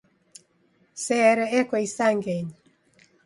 Sere 1.03 1.45
eko 1.59 1.75
isangenyi. 1.87 2.51